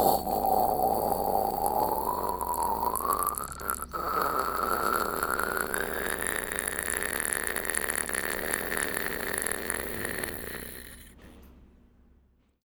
[0.00, 0.44] Oh.